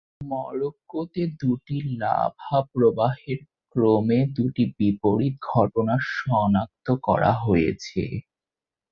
[0.31, 3.39] মরোক্কোতে, দুটি লাভা প্রবাহের
[3.75, 8.01] ক্রমে দুটি বিপরীত ঘটনা সনাক্ত করা হয়েছে।